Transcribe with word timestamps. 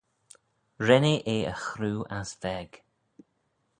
Ren 0.87 1.03
eh 1.13 1.21
eh 1.33 1.45
y 1.51 1.57
chroo 1.63 2.01
ass 2.17 2.31
veg. 2.41 2.69